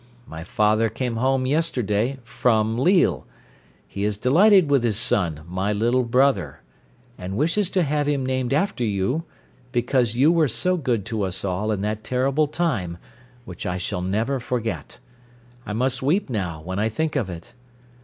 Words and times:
My 0.25 0.43
father 0.43 0.89
came 0.89 1.17
home 1.17 1.45
yesterday 1.45 2.17
from 2.23 2.75
Lille. 2.75 3.27
He 3.87 4.03
is 4.03 4.17
delighted 4.17 4.67
with 4.67 4.83
his 4.83 4.97
son, 4.97 5.41
my 5.47 5.71
little 5.71 6.01
brother, 6.01 6.61
and 7.19 7.37
wishes 7.37 7.69
to 7.69 7.83
have 7.83 8.07
him 8.07 8.25
named 8.25 8.51
after 8.51 8.83
you, 8.83 9.25
because 9.71 10.15
you 10.15 10.31
were 10.31 10.47
so 10.47 10.75
good 10.75 11.05
to 11.05 11.21
us 11.21 11.45
all 11.45 11.71
in 11.71 11.81
that 11.81 12.03
terrible 12.03 12.47
time, 12.47 12.97
which 13.45 13.67
I 13.67 13.77
shall 13.77 14.01
never 14.01 14.39
forget. 14.39 14.97
I 15.67 15.73
must 15.73 16.01
weep 16.01 16.31
now 16.31 16.63
when 16.63 16.79
I 16.79 16.89
think 16.89 17.15
of 17.15 17.29
it. 17.29 17.53